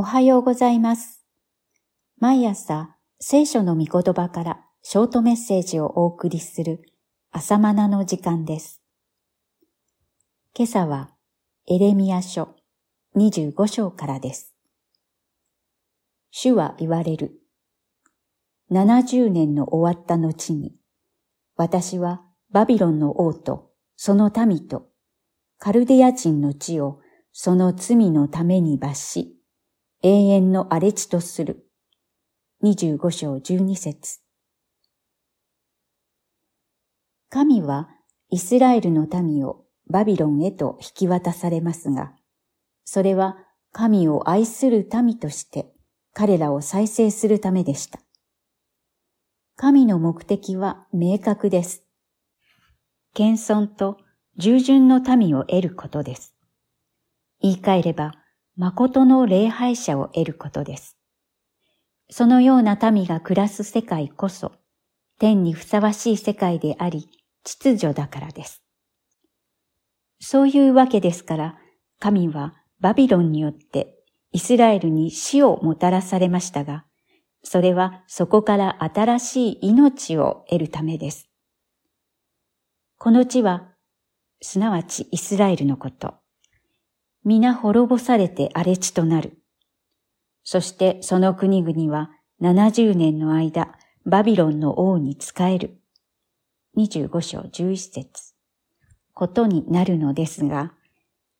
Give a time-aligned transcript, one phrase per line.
[0.00, 1.24] おはようございます。
[2.20, 6.84] 毎朝、聖書の御言葉からショートメッセージをお送りする
[7.32, 8.80] 朝マナの時間です。
[10.56, 11.10] 今朝は、
[11.66, 12.54] エレミア書
[13.16, 14.54] 25章からです。
[16.30, 17.32] 主は言われる。
[18.70, 20.76] 70年の終わった後に、
[21.56, 22.22] 私は
[22.52, 24.90] バビロンの王とその民と
[25.58, 27.00] カルディア人の地を
[27.32, 29.37] その罪のために罰し、
[30.00, 31.66] 永遠の荒れ地とする。
[32.62, 34.20] 25章12節
[37.28, 37.88] 神は
[38.30, 42.12] イスラエルの民をバビロンへと引き渡されますが、
[42.84, 43.38] それは
[43.72, 45.66] 神を愛する民として
[46.14, 47.98] 彼らを再生するためでした。
[49.56, 51.82] 神の目的は明確です。
[53.14, 53.98] 謙遜と
[54.36, 56.36] 従順の民を得ることです。
[57.40, 58.14] 言い換えれば、
[58.60, 60.98] 誠の礼拝者を得ることです。
[62.10, 64.50] そのような民が暮らす世界こそ、
[65.20, 67.08] 天にふさわしい世界であり、
[67.44, 68.64] 秩序だからです。
[70.20, 71.58] そういうわけですから、
[72.00, 73.94] 神はバビロンによって
[74.32, 76.84] イスラエルに死をもたらされましたが、
[77.44, 81.30] それはそこから新しい命を得るためです。
[82.98, 83.68] この地は、
[84.42, 86.14] すなわちイスラエルのこと。
[87.28, 89.36] 皆滅ぼされて荒れ地となる。
[90.44, 93.76] そしてその国々は70年の間、
[94.06, 95.78] バビロンの王に仕える。
[96.78, 98.32] 25章11節
[99.12, 100.72] ことになるのですが、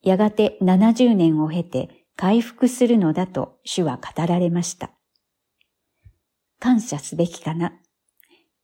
[0.03, 4.91] やがて70年を経て回復するのだと主は語られました。
[6.59, 7.73] 感謝すべきかな。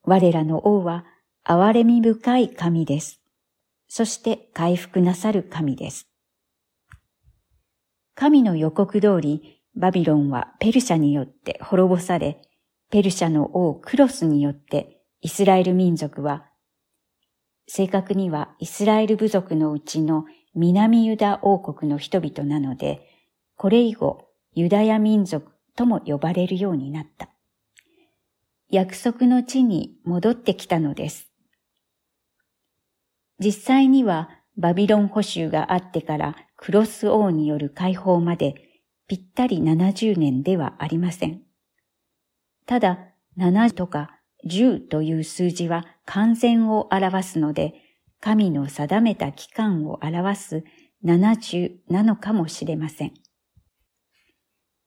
[0.04, 1.04] 我らの王は
[1.44, 3.20] 憐れみ深い神です。
[3.88, 6.06] そして回復なさる神です。
[8.16, 12.40] 神の予告通り、バビロンはペルシャによって滅ぼされ、
[12.90, 16.46] ペルシャの王クロスによってイスラエル民族は、
[17.68, 20.24] 正確にはイスラエル部族のうちの
[20.54, 23.06] 南ユダ王国の人々なので、
[23.54, 27.28] これ以後ユダヤ民族とも呼ばれるようになった。
[28.70, 31.28] 約束の地に戻ってきたのです。
[33.38, 38.54] 実際にはバビロン捕囚があってからクロス王による解放まで
[39.08, 41.42] ぴったり70年ではありません。
[42.66, 42.98] ただ、
[43.38, 47.74] 7とか10という数字は完全を表すので、
[48.20, 50.64] 神の定めた期間を表す
[51.04, 53.14] 70なのかもしれません。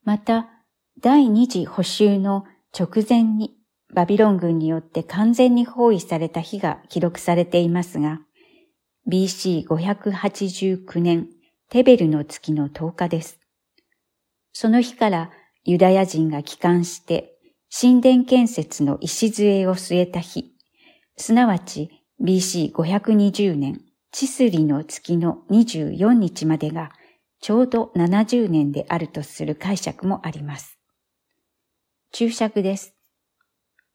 [0.03, 0.50] また、
[1.00, 2.44] 第二次補修の
[2.78, 3.56] 直前に
[3.94, 8.19] バビロン軍によって完全に包囲された日が記録されていますが、
[9.09, 11.30] BC589 年
[11.70, 13.40] テベルの月の10日です。
[14.53, 15.31] その日から
[15.64, 17.34] ユダヤ人が帰還して
[17.75, 20.52] 神殿建設の礎を据えた日、
[21.18, 21.90] すなわち
[22.22, 23.81] BC520 年
[24.12, 26.92] チスリの月の24日までが
[27.42, 30.78] ちょうど70年であるとする解釈もあります。
[32.12, 32.94] 注釈です。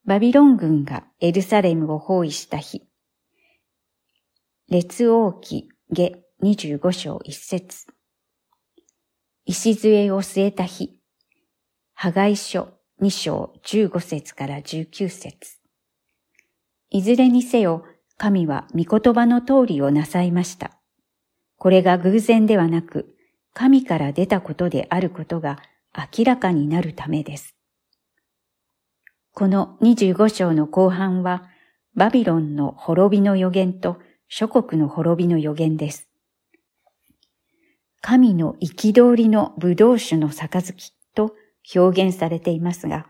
[0.03, 2.84] バビロン軍がエルサレムを包囲した日、
[4.67, 6.11] 列王記下
[6.41, 7.85] 25章1節
[9.45, 10.97] 礎を据えた日、
[11.93, 15.59] 破壊書2章15節から19節
[16.89, 17.85] いずれにせよ、
[18.17, 20.71] 神は御言葉の通りをなさいました。
[21.57, 23.15] これが偶然ではなく、
[23.53, 25.59] 神から出たことであることが
[26.17, 27.55] 明らかになるためです。
[29.31, 31.43] この25章の後半は、
[31.93, 36.09] バビロンの滅びの予言と諸国の滅びの予言です。
[38.01, 41.35] 神の憤りの葡萄酒の杯と
[41.75, 43.07] 表現されていますが、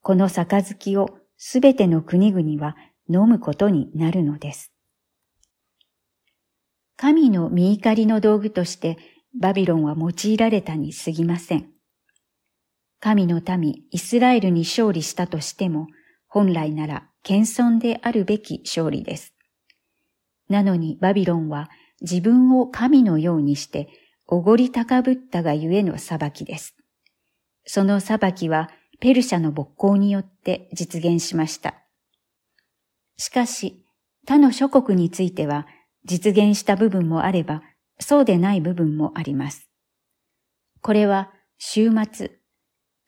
[0.00, 2.76] この杯をすべての国々は
[3.08, 4.72] 飲むことになるのです。
[6.96, 8.96] 神の見怒りの道具として
[9.38, 11.68] バビロンは用いられたに過ぎません。
[13.00, 15.88] 神の民イスラエルに勝利したとしても、
[16.28, 19.31] 本来なら謙遜であるべき勝利です。
[20.52, 21.68] なのにバビロンは
[22.00, 23.88] 自分を神のようにして
[24.28, 26.76] おごり高ぶったがゆえの裁きです。
[27.64, 28.70] その裁きは
[29.00, 31.74] ペルシャの勃興によって実現しました。
[33.16, 33.84] しかし、
[34.24, 35.66] 他の諸国については
[36.04, 37.62] 実現した部分もあれば、
[37.98, 39.68] そうでない部分もあります。
[40.80, 42.30] これは終末、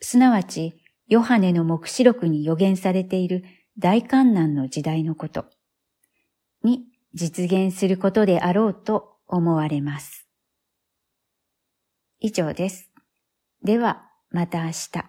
[0.01, 0.75] すなわち
[1.09, 3.45] ヨハネの目視録に予言されている
[3.79, 5.47] 大観難の時代のこと
[7.15, 10.27] 実現することであろうと思われます。
[12.21, 12.91] 以上です。
[13.63, 15.03] では、また明日。